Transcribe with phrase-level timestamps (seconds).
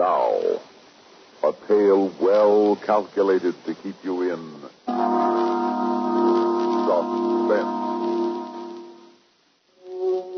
[0.00, 0.32] Now,
[1.44, 4.88] a tale well calculated to keep you in suspense.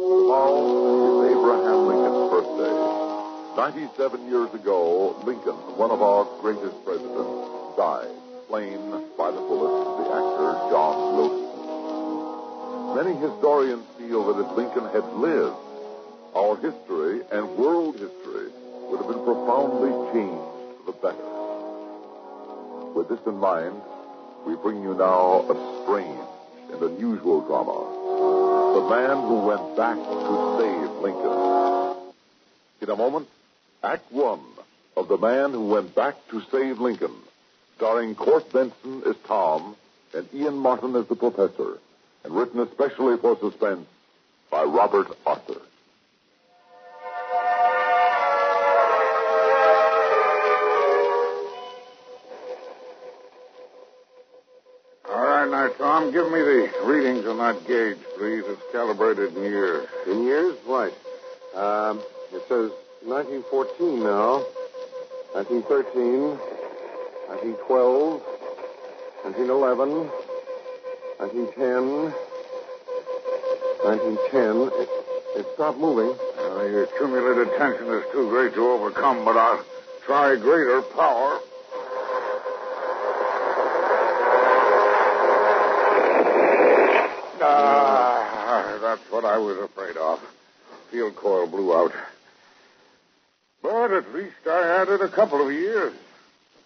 [0.02, 2.74] Tomorrow is Abraham Lincoln's birthday.
[3.56, 8.10] 97 years ago, Lincoln, one of our greatest presidents, died,
[8.48, 8.80] slain
[9.16, 11.46] by the bullet of the actor John Wilkes.
[12.98, 15.54] Many historians feel that if Lincoln had lived,
[16.34, 18.50] our history and world history
[18.92, 21.28] would have been profoundly changed for the better.
[22.92, 23.80] With this in mind,
[24.46, 26.20] we bring you now a strange
[26.72, 27.88] and unusual drama.
[28.74, 31.96] The man who went back to save Lincoln.
[32.82, 33.28] In a moment,
[33.82, 34.40] Act One
[34.94, 37.14] of The Man Who Went Back to Save Lincoln,
[37.76, 39.74] starring Court Benson as Tom
[40.12, 41.78] and Ian Martin as the professor,
[42.24, 43.86] and written especially for suspense
[44.50, 45.62] by Robert Arthur.
[55.50, 58.44] Right, now, Tom, give me the readings on that gauge, please.
[58.46, 59.88] It's calibrated in years.
[60.06, 60.56] In years?
[60.66, 60.92] Right.
[61.54, 61.98] Um,
[62.32, 62.70] it says
[63.02, 64.44] 1914 now,
[65.34, 66.38] 1913,
[67.28, 68.22] 1912,
[69.24, 70.08] 1911,
[71.18, 72.12] 1910,
[73.82, 74.70] 1910.
[74.80, 74.88] It,
[75.40, 76.14] it stopped moving.
[76.38, 79.64] Uh, your accumulated tension is too great to overcome, but I'll
[80.06, 81.40] try greater power.
[87.44, 90.20] Ah, that's what I was afraid of.
[90.90, 91.92] Field coil blew out.
[93.62, 95.94] But at least I added a couple of years.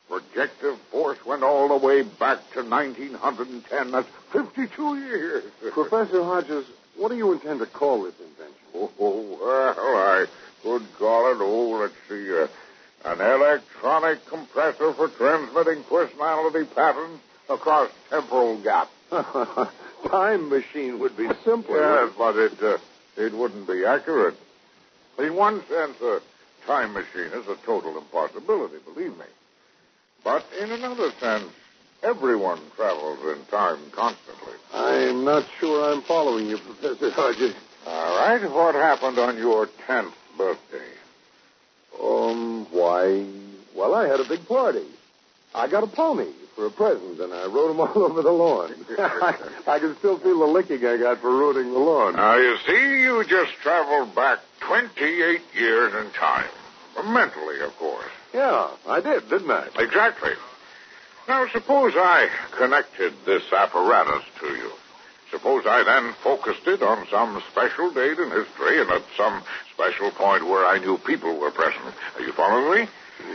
[0.09, 3.91] Projective force went all the way back to 1910.
[3.91, 5.45] That's 52 years.
[5.73, 6.65] Professor Hodges,
[6.97, 8.55] what do you intend to call this invention?
[8.75, 10.27] Oh, well, I
[10.63, 12.47] could call it, oh, let's see, uh,
[13.05, 18.91] an electronic compressor for transmitting personality patterns across temporal gaps.
[20.09, 22.05] Time machine would be simpler.
[22.05, 22.79] Yes, but it, uh,
[23.17, 24.37] it wouldn't be accurate.
[25.19, 26.21] In one sense, a
[26.67, 29.25] time machine is a total impossibility, believe me.
[30.23, 31.47] But in another sense,
[32.03, 34.55] everyone travels in time constantly.
[34.75, 37.55] I'm not sure I'm following you, Professor Hodges.
[37.87, 40.91] All right, what happened on your 10th birthday?
[42.03, 43.25] Um, why,
[43.75, 44.85] well, I had a big party.
[45.55, 48.75] I got a pony for a present, and I rode them all over the lawn.
[48.99, 49.37] I,
[49.67, 52.17] I can still feel the licking I got for ruining the lawn.
[52.17, 56.49] Now, you see, you just traveled back 28 years in time.
[57.05, 58.11] Mentally, of course.
[58.33, 59.69] Yeah, I did, didn't I?
[59.79, 60.33] Exactly.
[61.29, 64.71] Now, suppose I connected this apparatus to you.
[65.31, 69.43] Suppose I then focused it on some special date in history and at some
[69.75, 71.95] special point where I knew people were present.
[72.15, 72.89] Are you following me?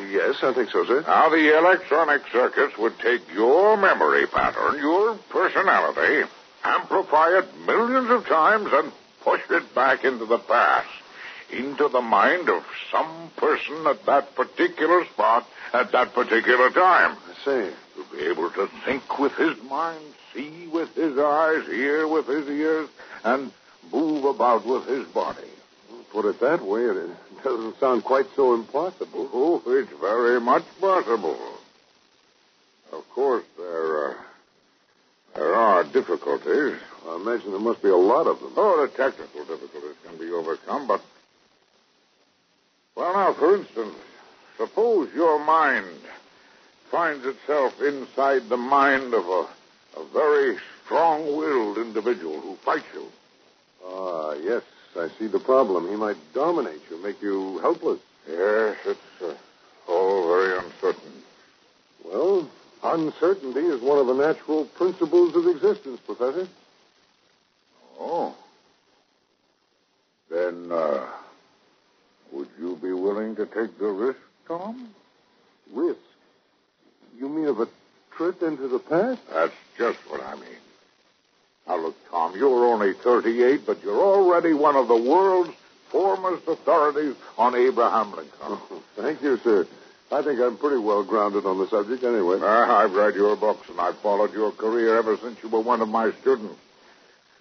[0.09, 1.03] Yes, I think so, sir.
[1.07, 6.29] Now, the electronic circuits would take your memory pattern, your personality,
[6.63, 8.91] amplify it millions of times, and
[9.23, 10.89] push it back into the past,
[11.51, 17.17] into the mind of some person at that particular spot at that particular time.
[17.17, 17.75] I see.
[17.95, 20.03] To be able to think with his mind,
[20.33, 22.89] see with his eyes, hear with his ears,
[23.23, 23.51] and
[23.91, 25.39] move about with his body.
[26.11, 26.97] Put it that way, it
[27.43, 29.29] doesn't sound quite so impossible.
[29.33, 31.37] Oh, it's very much possible.
[32.91, 34.13] Of course, there, uh,
[35.35, 36.77] there are difficulties.
[37.07, 38.53] I imagine there must be a lot of them.
[38.55, 41.01] Oh, the technical difficulties can be overcome, but.
[42.95, 43.95] Well, now, for instance,
[44.57, 45.87] suppose your mind
[46.89, 49.47] finds itself inside the mind of a,
[49.97, 53.05] a very strong willed individual who fights you.
[53.85, 54.61] Ah, yes,
[54.97, 55.89] I see the problem.
[55.89, 57.99] He might dominate you, make you helpless.
[58.27, 59.33] Yes, it's uh,
[59.87, 61.11] all very uncertain.
[62.05, 62.47] Well,
[62.83, 66.47] uncertainty is one of the natural principles of existence, Professor.
[67.99, 68.35] Oh.
[70.29, 71.05] Then, uh,
[72.31, 74.89] would you be willing to take the risk, Tom?
[75.73, 75.99] Risk?
[77.17, 77.67] You mean of a
[78.15, 79.21] trip into the past?
[79.31, 80.61] That's just what I mean.
[81.71, 85.53] Now, look, Tom, you're only 38, but you're already one of the world's
[85.89, 88.81] foremost authorities on Abraham Lincoln.
[88.97, 89.65] Thank you, sir.
[90.11, 92.41] I think I'm pretty well grounded on the subject anyway.
[92.41, 95.79] Uh, I've read your books, and I've followed your career ever since you were one
[95.79, 96.59] of my students.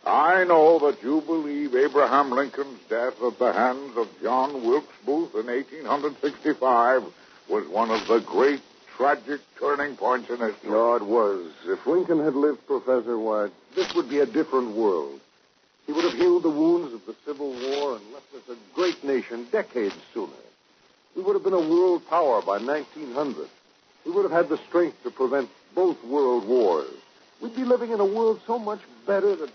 [0.06, 5.34] I know that you believe Abraham Lincoln's death at the hands of John Wilkes Booth
[5.34, 7.02] in 1865
[7.48, 8.62] was one of the great
[9.00, 10.70] tragic turning points in history.
[10.70, 11.50] No, it was.
[11.64, 15.18] If Lincoln had lived, Professor, why, this would be a different world.
[15.86, 19.02] He would have healed the wounds of the Civil War and left us a great
[19.02, 20.32] nation decades sooner.
[21.16, 23.48] We would have been a world power by 1900.
[24.04, 26.92] We would have had the strength to prevent both world wars.
[27.40, 29.50] We'd be living in a world so much better that.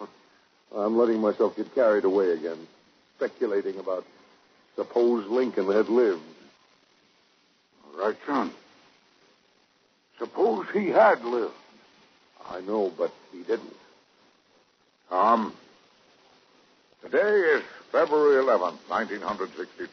[0.76, 2.58] I'm letting myself get carried away again,
[3.16, 4.04] speculating about
[4.76, 6.20] suppose Lincoln had lived.
[8.00, 8.50] Right, son.
[10.18, 11.52] Suppose he had lived.
[12.48, 13.76] I know, but he didn't.
[15.10, 15.52] Tom,
[17.02, 17.62] today is
[17.92, 19.90] February 11th, 1962.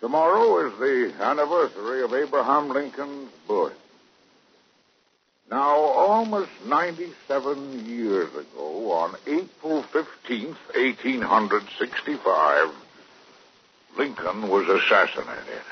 [0.00, 3.78] Tomorrow is the anniversary of Abraham Lincoln's birth.
[5.50, 12.70] Now, almost 97 years ago, on April 15th, 1865,
[13.98, 15.62] Lincoln was assassinated.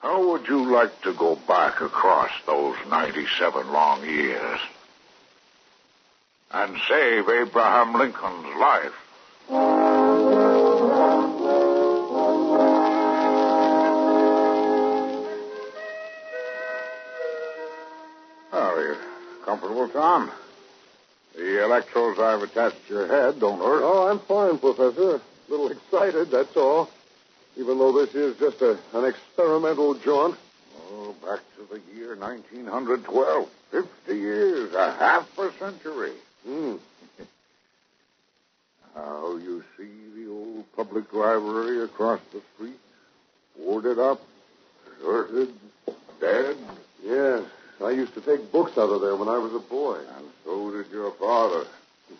[0.00, 4.58] How would you like to go back across those 97 long years
[6.50, 8.94] and save Abraham Lincoln's life?
[18.52, 18.96] Are you
[19.44, 20.30] comfortable, Tom?
[21.36, 23.82] The electrodes I've attached to your head don't hurt.
[23.82, 25.16] Oh, I'm fine, Professor.
[25.16, 25.20] A
[25.50, 26.88] little excited, that's all.
[27.56, 30.36] Even though this is just a, an experimental jaunt.
[30.92, 33.48] Oh, back to the year 1912.
[33.70, 36.12] Fifty years, a half a century.
[36.46, 36.76] Hmm.
[38.96, 42.78] Now you see the old public library across the street,
[43.56, 44.20] boarded up,
[44.98, 45.54] deserted,
[46.20, 46.56] dead,
[47.04, 47.44] Yes,
[47.82, 49.98] I used to take books out of there when I was a boy.
[50.16, 51.64] and so did your father.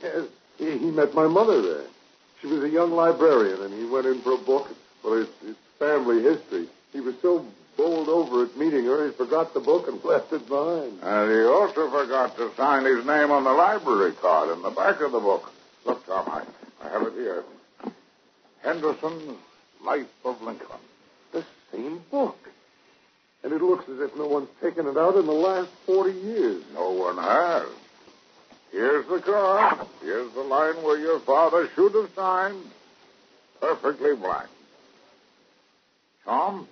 [0.03, 0.25] Yes,
[0.59, 1.87] he, he met my mother there.
[2.41, 4.69] She was a young librarian, and he went in for a book.
[5.05, 6.69] Well, it's, it's family history.
[6.93, 10.47] He was so bowled over at meeting her, he forgot the book and left it
[10.49, 10.99] behind.
[11.02, 15.00] And he also forgot to sign his name on the library card in the back
[15.00, 15.50] of the book.
[15.87, 16.44] Look, Tom, I,
[16.85, 17.44] I have it here.
[18.62, 19.38] Henderson's
[19.82, 20.67] Life of Lincoln.
[21.32, 22.37] The same book.
[23.43, 26.62] And it looks as if no one's taken it out in the last 40 years.
[26.75, 27.67] No one has.
[28.70, 29.87] Here's the card.
[30.02, 32.62] Here's the line where your father should have signed.
[33.61, 34.50] Perfectly blank.
[36.25, 36.69] Tom,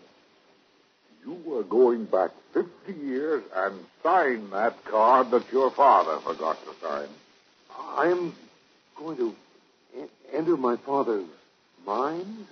[1.25, 6.87] you are going back 50 years and sign that card that your father forgot to
[6.87, 7.09] sign.
[7.97, 8.35] I'm
[8.97, 9.35] going to
[10.33, 11.27] enter my father's
[11.87, 12.47] mind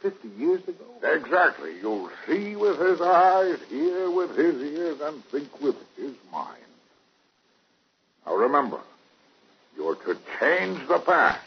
[0.00, 0.84] 50 years ago?
[1.02, 1.76] Exactly.
[1.80, 6.62] You'll see with his eyes, hear with his ears, and think with his mind.
[8.26, 8.80] Now remember,
[9.76, 11.40] you're to change the past.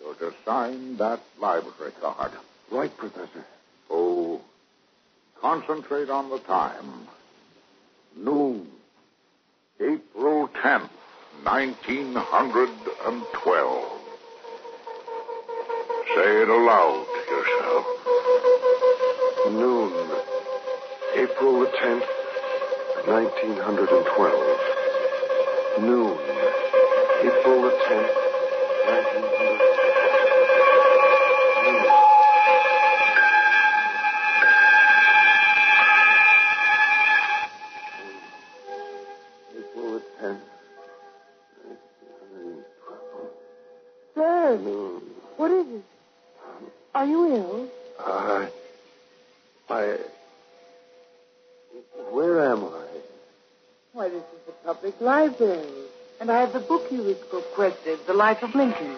[0.00, 2.32] You're to sign that library card.
[2.70, 3.44] Right, Professor.
[5.46, 7.06] Concentrate on the time.
[8.16, 8.66] Noon,
[9.78, 10.90] April 10th,
[11.44, 13.92] 1912.
[16.16, 17.86] Say it aloud to yourself.
[19.52, 19.92] Noon,
[21.14, 22.08] April the 10th,
[23.06, 25.80] 1912.
[25.80, 26.18] Noon,
[27.22, 28.14] April the 10th,
[28.88, 29.75] 1912.
[53.96, 55.64] Why, this is the public library.
[56.20, 58.94] And I have the book you requested, The Life of Lincoln.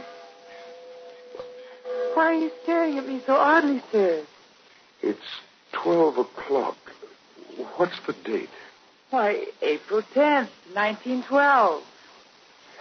[2.14, 4.25] Why are you staring at me so oddly, sir?
[5.00, 5.21] It's
[5.71, 6.76] 12 o'clock.
[7.76, 8.50] What's the date?
[9.11, 11.85] Why, April 10th, 1912.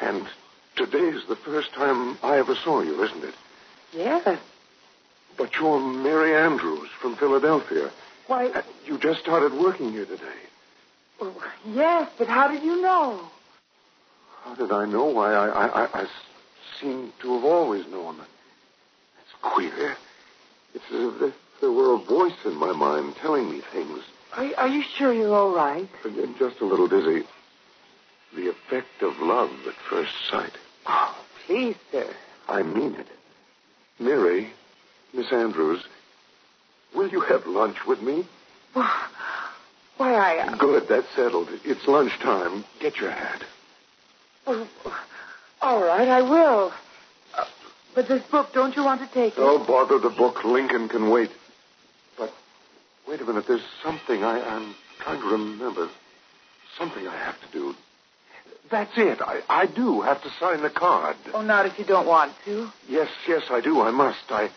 [0.02, 0.28] And
[0.76, 3.36] today's the first time I ever saw you, isn't it?
[3.94, 4.40] Yes.
[5.38, 7.92] But you're Mary Andrews from Philadelphia.
[8.26, 10.42] Why, Uh, You just started working here today.
[11.22, 11.44] Oh,
[11.74, 13.22] yes, but how did you know?
[14.44, 15.06] How did I know?
[15.06, 16.08] Why, I, I, I, I
[16.80, 18.18] seem to have always known.
[18.18, 18.28] That?
[19.22, 19.98] It's queer.
[20.74, 24.00] It's as if there were a voice in my mind telling me things.
[24.36, 25.90] Are, are you sure you're all right?
[26.06, 27.26] I'm just a little dizzy.
[28.36, 30.54] The effect of love at first sight.
[30.86, 32.08] Oh, please, sir.
[32.48, 33.08] I mean it.
[34.00, 34.52] Mary,
[35.14, 35.84] Miss Andrews,
[36.96, 38.26] will you have lunch with me?
[38.76, 39.10] Oh,
[39.98, 40.56] Why, I.
[40.58, 41.50] Good, that's settled.
[41.66, 42.66] It's lunchtime.
[42.80, 43.44] Get your hat.
[44.46, 44.68] Oh,
[45.62, 46.72] all right, I will.
[47.36, 47.46] Uh,
[47.96, 49.38] but this book, don't you want to take it?
[49.38, 50.44] Don't bother the book.
[50.44, 51.32] Lincoln can wait.
[52.18, 52.32] But
[53.08, 53.46] wait a minute.
[53.48, 55.90] There's something I, I'm trying to remember.
[56.78, 57.76] Something I have to do.
[58.70, 59.20] That's it.
[59.22, 61.16] I, I do have to sign the card.
[61.34, 62.70] Oh, not if you don't want to.
[62.88, 63.82] Yes, yes, I do.
[63.82, 64.20] I must.
[64.30, 64.50] I.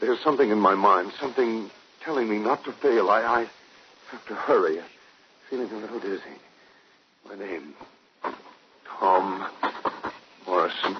[0.00, 1.12] There's something in my mind.
[1.20, 1.70] Something
[2.04, 3.08] telling me not to fail.
[3.08, 3.50] I, I
[4.12, 4.78] have to hurry.
[4.78, 4.84] I'm
[5.50, 6.22] feeling a little dizzy.
[7.28, 7.74] My name.
[8.98, 9.48] Tom
[10.46, 10.96] Morrison.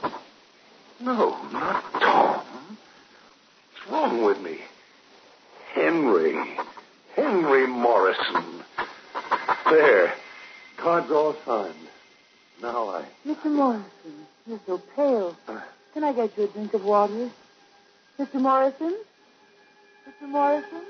[1.00, 2.42] No, not Tom.
[3.74, 4.58] What's wrong with me?
[5.74, 6.36] Henry.
[7.14, 8.64] Henry Morrison.
[9.66, 10.14] There.
[10.78, 11.74] Card's all signed.
[12.62, 13.04] Now I.
[13.26, 13.46] Mr.
[13.46, 15.36] Morrison, you're so pale.
[15.48, 15.60] Uh,
[15.92, 17.30] Can I get you a drink of water?
[18.18, 18.34] Mr.
[18.34, 18.96] Morrison?
[20.08, 20.28] Mr.
[20.28, 20.82] Morrison?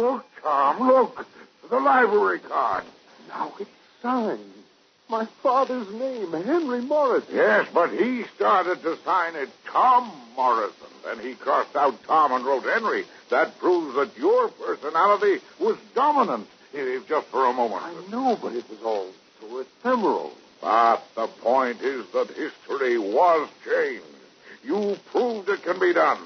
[0.00, 1.26] Look, Tom, look.
[1.68, 2.84] The library card.
[3.28, 3.68] now it's
[4.00, 4.40] signed.
[5.10, 7.34] My father's name, Henry Morrison.
[7.34, 10.86] Yes, but he started to sign it Tom Morrison.
[11.04, 13.04] Then he crossed out Tom and wrote Henry.
[13.28, 17.82] That proves that your personality was dominant, if just for a moment.
[17.82, 20.32] I know, but it was all so ephemeral.
[20.62, 24.04] But the point is that history was changed.
[24.64, 26.22] You proved it can be done.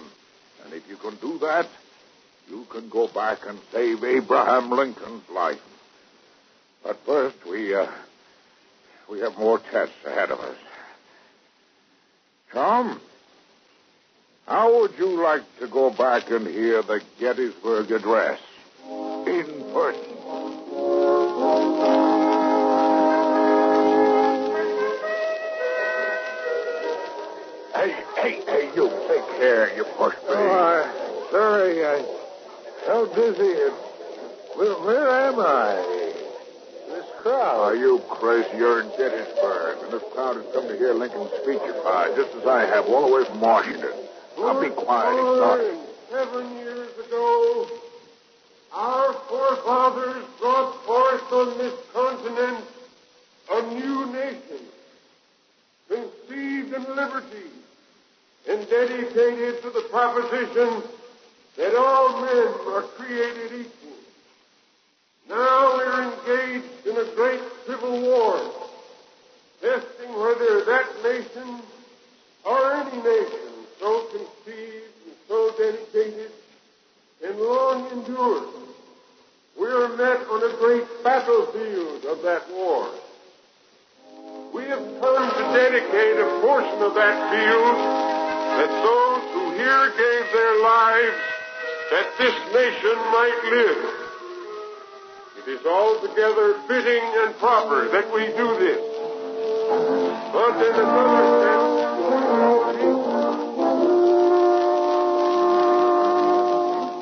[0.64, 1.66] And if you can do that,
[2.49, 5.61] you can go back and save Abraham Lincoln's life.
[6.83, 7.87] But first, we, uh,
[9.11, 10.57] we have more tests ahead of us.
[12.53, 13.01] Tom,
[14.47, 18.41] how would you like to go back and hear the Gettysburg Address
[19.27, 20.15] in person?
[27.75, 30.15] Hey, hey, hey, you take care, you push.
[30.29, 32.24] Oh, sorry, I'm
[32.85, 33.62] so busy.
[33.62, 33.75] And,
[34.57, 36.12] where, where am I?
[36.88, 37.61] This crowd.
[37.61, 38.49] Are you crazy?
[38.57, 42.47] You're in Gettysburg, and this crowd has come to hear Lincoln speech at just as
[42.47, 43.93] I have, all the way from Washington.
[44.38, 45.17] Now be quiet.
[45.17, 45.61] Not.
[46.11, 47.69] Seven years ago,
[48.73, 52.64] our forefathers brought forth on this continent
[53.50, 54.67] a new nation,
[55.88, 57.50] conceived in liberty
[58.49, 60.83] and dedicated to the proposition
[61.56, 63.96] that all men are created equal.
[65.28, 68.52] Now we're engaged in a great civil war,
[69.61, 71.61] testing whether that nation
[72.44, 76.30] or any nation so conceived and so dedicated
[77.25, 78.49] and long endured.
[79.58, 82.90] We are met on a great battlefield of that war.
[84.52, 87.76] We have come to dedicate a portion of that field
[88.58, 91.34] that those who here gave their lives
[91.91, 93.85] that this nation might live.
[95.38, 98.81] It is altogether fitting and proper that we do this.
[100.33, 101.85] But in another sense,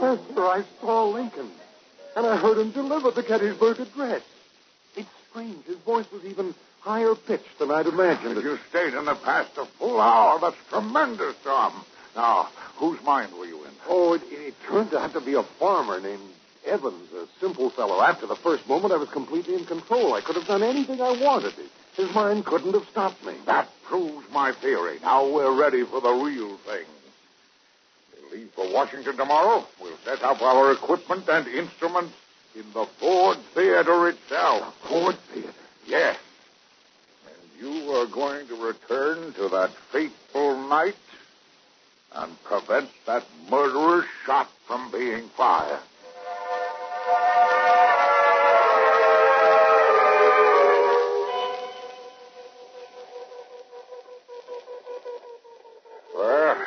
[0.01, 1.51] Professor, I saw Lincoln,
[2.17, 4.23] and I heard him deliver the Gettysburg Address.
[4.97, 5.65] It's strange.
[5.67, 8.37] His voice was even higher pitched than I'd imagined.
[8.37, 11.85] If you stayed in the past a full hour, that's tremendous, Tom.
[12.15, 13.71] Now, whose mind were you in?
[13.89, 16.23] Oh, it, it turned out to be a farmer named
[16.67, 18.01] Evans, a simple fellow.
[18.03, 20.15] After the first moment, I was completely in control.
[20.15, 21.55] I could have done anything I wanted.
[21.97, 23.35] His mind couldn't have stopped me.
[23.47, 24.99] That proves my theory.
[25.03, 26.87] Now we're ready for the real thing.
[28.15, 29.67] We'll leave for Washington tomorrow.
[29.81, 32.15] We'll set up our equipment and instruments
[32.55, 34.75] in the Ford Theater itself.
[34.89, 35.53] Ford Theater.
[35.87, 36.17] Yes.
[37.27, 40.95] And you are going to return to that fateful night
[42.15, 45.81] and prevent that murderer's shot from being fired.
[56.15, 56.67] Well,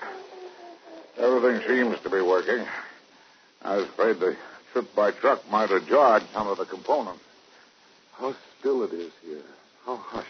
[1.17, 2.65] everything seems to be working.
[3.61, 4.35] I was afraid the
[4.73, 7.23] trip by truck might have jarred some of the components.
[8.13, 9.41] How still it is here.
[9.85, 10.27] How hushed.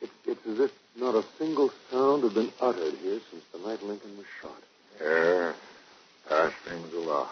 [0.00, 3.82] It, it's as if not a single sound had been uttered here since the night
[3.82, 4.62] Lincoln was shot.
[5.00, 5.54] Yes,
[6.30, 7.28] Ashley alive.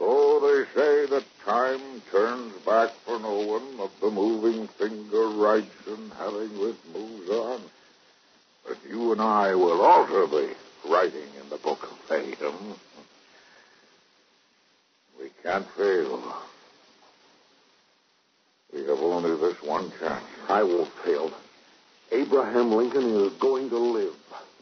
[0.00, 5.86] Oh, they say that time turns back for no one, but the moving finger writes
[5.86, 7.60] and having it moves on.
[8.66, 10.54] But you and I will also be
[10.88, 12.38] writing in the book of fate.
[15.20, 16.36] We can't fail.
[18.72, 20.24] We have only this one chance.
[20.48, 21.32] I won't fail.
[22.12, 24.14] Abraham Lincoln is going to live.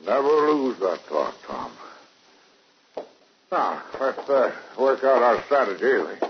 [0.07, 1.73] Never lose that thought, Tom.
[3.50, 6.25] Now, let's uh, work out our strategy.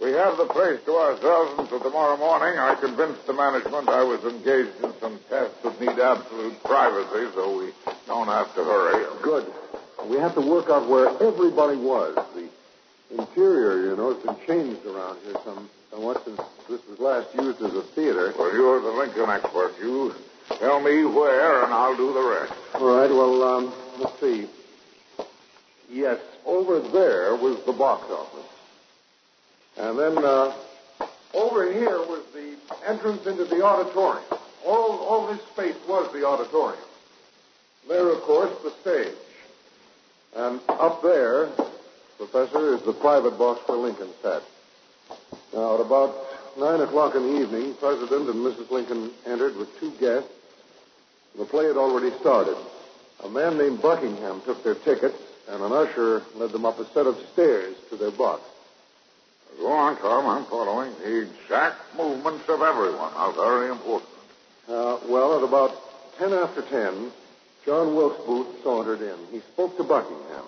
[0.00, 2.58] We have the place to ourselves until tomorrow morning.
[2.58, 7.58] I convinced the management I was engaged in some tests that need absolute privacy, so
[7.58, 7.72] we
[8.06, 9.04] don't have to hurry.
[9.22, 9.52] Good.
[10.08, 12.16] We have to work out where everybody was.
[12.34, 12.48] The
[13.20, 17.62] interior, you know, has been changed around here some, somewhat since this was last used
[17.62, 18.32] as a theater.
[18.36, 19.74] Well, you're the Lincoln expert.
[19.78, 20.14] You
[20.58, 22.52] tell me where, and I'll do the rest.
[22.74, 24.46] All right, well, um, let's see.
[25.90, 28.46] Yes, over there was the box office.
[29.76, 30.54] And then uh,
[31.34, 32.56] over here was the
[32.86, 34.24] entrance into the auditorium.
[34.64, 36.82] All, all this space was the auditorium.
[37.88, 39.16] There, of course, the stage.
[40.34, 41.48] And up there,
[42.16, 44.42] Professor, is the private box where Lincoln sat.
[45.52, 46.14] Now, at about
[46.58, 48.70] nine o'clock in the evening, President and Mrs.
[48.70, 50.30] Lincoln entered with two guests.
[51.38, 52.56] The play had already started.
[53.24, 55.16] A man named Buckingham took their tickets,
[55.48, 58.42] and an usher led them up a set of stairs to their box.
[59.58, 60.26] Go on, Tom.
[60.26, 60.92] I'm following.
[61.02, 64.10] The exact movements of everyone are very important.
[64.68, 65.72] Uh, well, at about
[66.18, 67.12] ten after ten,
[67.64, 69.16] John Wilkes Booth sauntered in.
[69.30, 70.46] He spoke to Buckingham,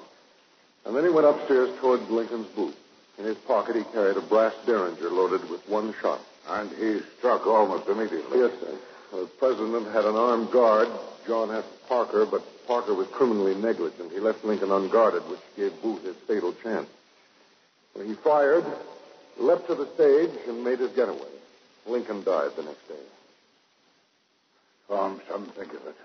[0.84, 2.76] and then he went upstairs toward Lincoln's booth.
[3.18, 6.20] In his pocket, he carried a brass derringer loaded with one shot.
[6.48, 8.38] And he struck almost immediately.
[8.38, 8.76] Yes, sir.
[9.14, 10.88] The president had an armed guard.
[11.25, 11.64] John F.
[11.88, 14.11] Parker, but Parker was criminally negligent.
[14.11, 16.88] He left Lincoln unguarded, which gave Booth his fatal chance.
[17.92, 18.64] When he fired,
[19.38, 21.30] leapt to the stage, and made his getaway.
[21.87, 23.04] Lincoln died the next day.
[24.88, 25.97] Tom, some think of it.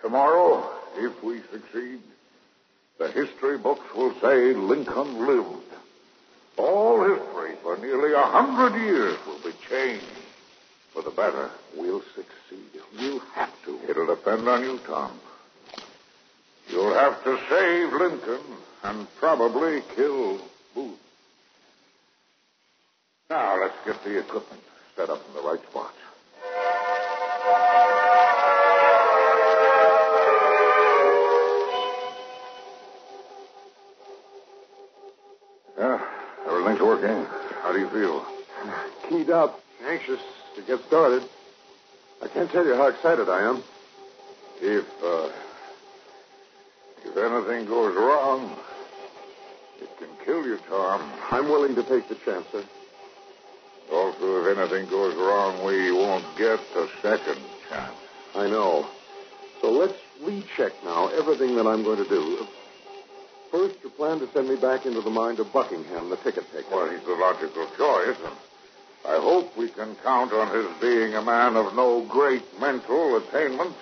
[0.00, 1.98] Tomorrow, if we succeed,
[2.98, 5.64] the history books will say Lincoln lived.
[6.58, 10.04] All history for nearly a hundred years will be changed
[10.98, 11.50] for the better.
[11.76, 12.80] We'll succeed.
[12.98, 13.78] We'll have to.
[13.88, 15.12] It'll depend on you, Tom.
[16.68, 18.40] You'll have to save Lincoln
[18.82, 20.40] and probably kill
[20.74, 20.98] Booth.
[23.30, 24.62] Now, let's get the equipment
[24.96, 25.94] set up in the right spots.
[35.78, 36.00] Yeah,
[36.48, 37.24] everything's working.
[37.62, 38.26] How do you feel?
[39.08, 40.20] Keyed up, anxious
[40.58, 41.22] to get started.
[42.22, 43.62] I can't tell you how excited I am.
[44.60, 45.30] If, uh,
[47.04, 48.56] if anything goes wrong,
[49.80, 51.12] it can kill you, Tom.
[51.30, 52.64] I'm willing to take the chance, sir.
[53.92, 57.38] Also, if anything goes wrong, we won't get a second
[57.70, 57.94] chance.
[58.34, 58.88] I know.
[59.62, 62.46] So let's recheck now everything that I'm going to do.
[63.52, 66.68] First, you plan to send me back into the mind of Buckingham, the ticket taker.
[66.70, 68.16] Well, he's the logical choice,
[69.06, 73.76] I hope we can count on his being a man of no great mental attainments.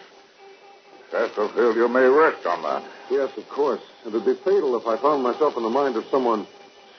[1.12, 2.82] Or failure may rest on that.
[3.10, 3.80] Yes, of course.
[4.04, 6.46] It would be fatal if I found myself in the mind of someone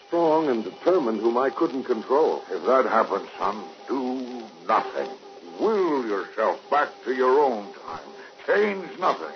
[0.08, 2.42] strong and determined whom I couldn't control.
[2.50, 5.10] If that happens, son, do nothing.
[5.60, 8.00] Will yourself back to your own time.
[8.46, 9.36] Change nothing.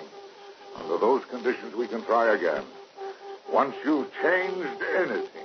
[0.77, 2.63] Under those conditions, we can try again.
[3.51, 5.40] Once you've changed anything,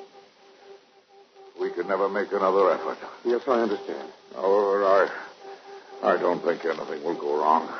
[1.60, 2.98] we can never make another effort.
[3.24, 4.08] Yes, I understand.
[4.34, 5.08] However, I,
[6.02, 7.72] I don't think anything will go wrong.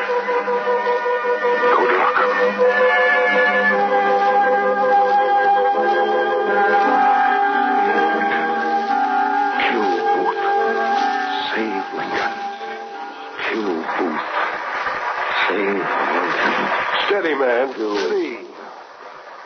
[17.06, 17.72] Steady, man.
[17.72, 18.38] Steady.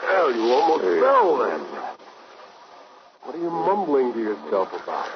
[0.02, 1.60] Well, you almost fell then.
[3.22, 5.10] What are you mumbling to yourself about?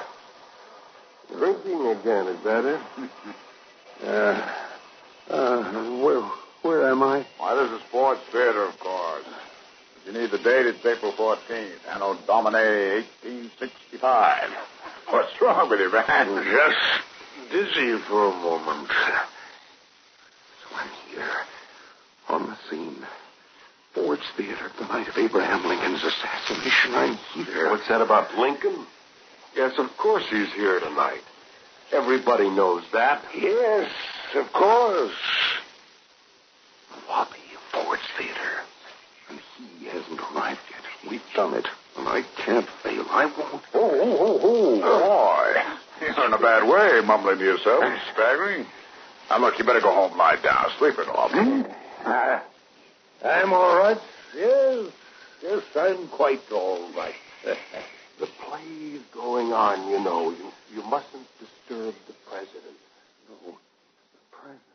[1.37, 2.79] Drinking again, is that it?
[4.05, 4.53] Uh,
[5.31, 5.63] uh,
[6.03, 6.21] where,
[6.61, 7.25] where am I?
[7.39, 9.25] Why, this is Ford's Theater, of course.
[10.05, 10.67] If You need the date.
[10.67, 11.79] It's April 14th.
[11.89, 14.51] Anno Domini 1865.
[15.09, 16.43] What's wrong with you, man?
[16.45, 16.77] Just
[17.51, 18.87] dizzy for a moment.
[20.61, 21.31] So I'm here,
[22.29, 23.03] on the scene.
[23.97, 26.93] Ford's Theater, the night of Abraham Lincoln's assassination.
[26.93, 27.71] I'm here.
[27.71, 28.85] What's that about Lincoln?
[29.55, 31.21] Yes, of course he's here tonight.
[31.91, 33.23] Everybody knows that.
[33.35, 33.91] Yes,
[34.35, 35.15] of course.
[36.91, 38.61] The lobby of Ford's Theater.
[39.29, 39.39] And
[39.79, 41.09] he hasn't arrived yet.
[41.09, 41.67] We've done it.
[41.97, 43.05] And I can't fail.
[43.09, 43.63] I won't.
[43.73, 45.53] Oh, oh, oh, oh.
[45.99, 47.83] Boy, you're in a bad way, mumbling to yourself,
[48.13, 48.67] staggering.
[49.31, 51.33] Now, look, you better go home, lie down, sleep it off.
[52.05, 52.39] Uh,
[53.23, 53.97] I'm all right.
[54.35, 54.87] Yes,
[55.43, 57.15] yes, I'm quite all right.
[58.19, 60.31] The play's going on, you know.
[60.31, 62.77] You, you mustn't disturb the president.
[63.29, 64.65] No, the president.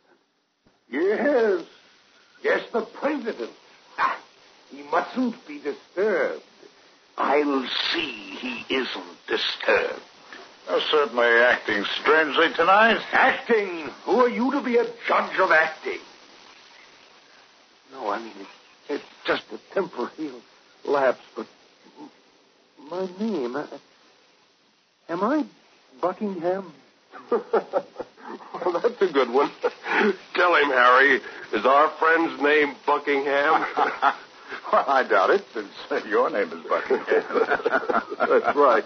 [0.89, 1.65] Yes,
[2.41, 3.51] yes, the president.
[3.97, 4.17] Ah,
[4.71, 6.41] He mustn't be disturbed.
[7.17, 10.01] I'll see he isn't disturbed.
[10.69, 13.01] You're certainly acting strangely tonight.
[13.11, 13.89] Acting?
[14.05, 15.99] Who are you to be a judge of acting?
[17.91, 18.47] No, I mean, it,
[18.93, 20.31] It's just a temporary
[20.85, 21.45] lapse, but
[22.89, 23.55] my name.
[23.55, 23.65] uh,
[25.09, 25.45] Am I
[26.01, 26.73] Buckingham?
[27.31, 27.43] well,
[28.81, 29.51] that's a good one.
[30.35, 31.19] Tell him, Harry.
[31.53, 33.65] Is our friend's name Buckingham?
[34.71, 35.69] well, I doubt it, since
[36.07, 37.23] your name is Buckingham.
[38.19, 38.83] That's right.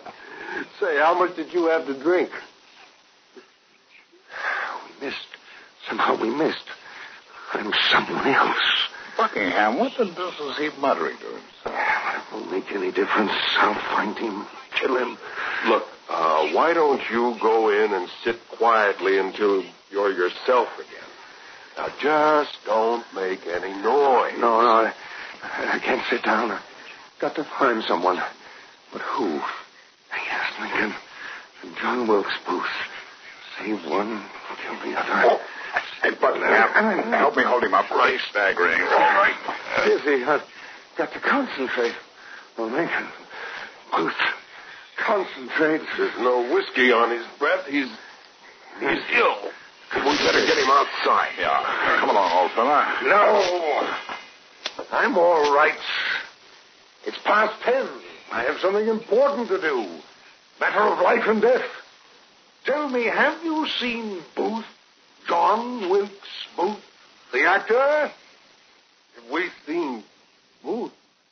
[0.80, 2.30] Say, how much did you have to drink?
[5.00, 5.18] we missed.
[5.88, 6.66] Somehow we missed.
[7.54, 8.58] I'm someone else.
[9.18, 11.87] Buckingham, what the deuce is he muttering to himself?
[12.32, 13.32] Won't make any difference.
[13.58, 14.46] I'll find him,
[14.80, 15.18] kill him.
[15.68, 20.98] Look, uh, why don't you go in and sit quietly until you're yourself again?
[21.78, 24.34] Now, just don't make any noise.
[24.40, 24.94] No, no, I,
[25.44, 26.52] I can't sit down.
[26.52, 26.62] I've
[27.20, 28.22] got to find someone.
[28.92, 29.40] But who?
[30.12, 30.96] Yes, Lincoln.
[31.82, 32.66] John Wilkes Booth.
[33.60, 34.24] Save one,
[34.62, 35.30] kill the other.
[35.30, 35.42] Oh,
[36.04, 37.90] hey, Buckingham, help me hold him up.
[37.90, 38.82] Right, staggering.
[38.82, 39.36] All right.
[39.86, 40.44] Dizzy, I've
[40.98, 41.94] got to concentrate.
[42.58, 43.08] Oh, Lincoln.
[43.96, 44.14] Booth.
[44.98, 45.82] Concentrate.
[45.98, 47.66] There's no whiskey on his breath.
[47.68, 47.90] He's
[48.80, 49.52] he's ill.
[49.96, 51.30] We better get him outside.
[51.40, 51.98] Yeah.
[52.00, 53.00] Come along, old fella.
[53.04, 53.96] No.
[54.92, 55.78] I'm all right.
[57.06, 57.88] It's past ten.
[58.32, 59.88] I have something important to do.
[60.60, 61.66] Matter of life and death.
[62.66, 64.66] Tell me, have you seen Booth?
[65.28, 66.84] John Wilkes Booth?
[67.32, 68.12] The actor?
[68.12, 70.04] Have we seen
[70.64, 70.92] Booth?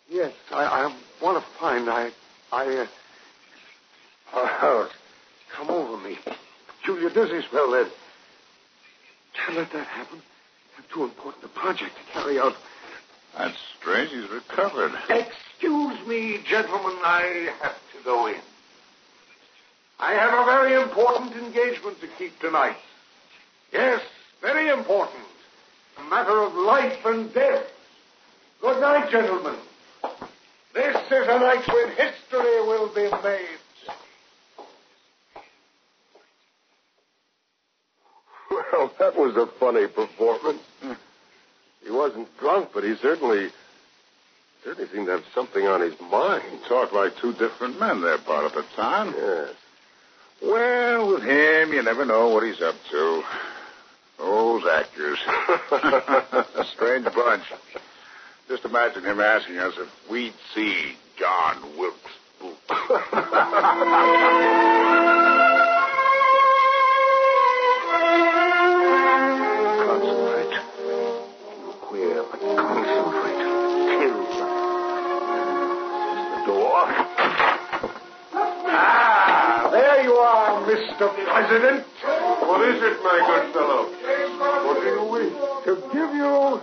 [0.10, 1.90] Yes, I, I want to find.
[1.90, 2.12] I.
[2.52, 2.78] I.
[2.78, 2.88] Uh...
[4.34, 4.90] Oh,
[5.56, 6.18] come over me.
[6.80, 7.88] Peculiar dizzy spell, then.
[9.34, 10.22] Can't let that happen.
[10.74, 12.54] I have too important a project to carry out.
[13.38, 14.12] That's strange.
[14.12, 14.92] He's recovered.
[15.10, 16.94] Excuse me, gentlemen.
[17.04, 18.40] I have to go in.
[20.00, 22.78] I have a very important engagement to keep tonight.
[23.74, 24.02] Yes,
[24.42, 25.24] very important.
[25.98, 27.64] A matter of life and death.
[28.62, 29.56] Good night, gentlemen.
[31.10, 33.60] This is a night when history will be made.
[38.50, 40.62] Well, that was a funny performance.
[41.84, 43.50] He wasn't drunk, but he certainly
[44.64, 46.42] certainly seemed to have something on his mind.
[46.52, 49.14] He talked like two different men there part of the time.
[49.16, 49.50] Yes.
[50.42, 53.24] Well, with him, you never know what he's up to.
[54.18, 55.20] Those actors.
[56.56, 57.44] a strange bunch.
[58.48, 62.56] Just imagine him asking us if we'd see John Wilkes Booth.
[69.26, 70.54] Concentrate.
[71.82, 73.40] Queer, but concentrate.
[73.90, 74.20] Kill.
[76.32, 76.84] The door.
[78.68, 81.06] Ah, there you are, Mr.
[81.26, 81.86] President.
[82.46, 83.82] What is it, my good fellow?
[84.66, 85.34] What do you wish?
[85.66, 86.62] To give you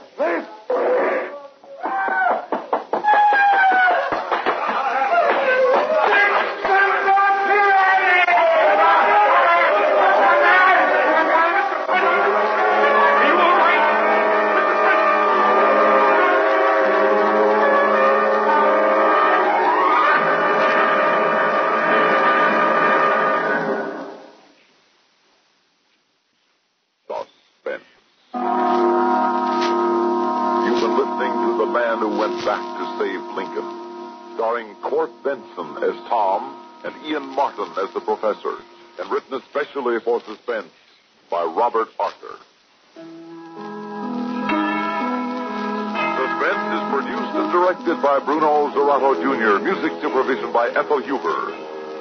[49.22, 51.54] Jr., music supervision by Ethel Huber.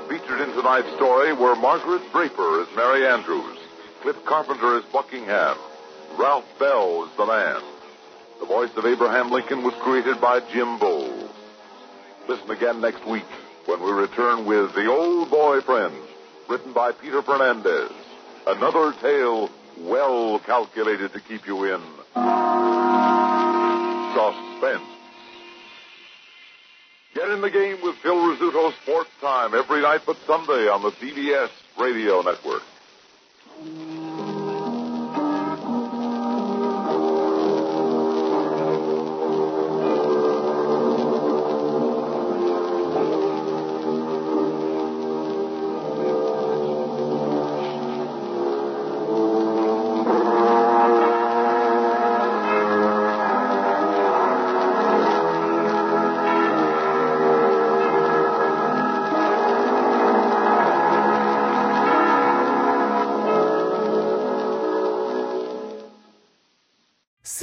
[0.09, 3.59] Featured in tonight's story were Margaret Draper as Mary Andrews,
[4.01, 5.55] Cliff Carpenter as Buckingham,
[6.17, 7.61] Ralph Bell as the man.
[8.39, 11.29] The voice of Abraham Lincoln was created by Jim Boles.
[12.27, 13.29] Listen again next week
[13.67, 15.93] when we return with The Old Boy Friend,
[16.49, 17.91] written by Peter Fernandez.
[18.47, 21.81] Another tale well calculated to keep you in.
[27.41, 31.49] In the game with Phil Rizzuto Sports Time every night but Sunday on the CBS
[31.75, 32.61] Radio Network.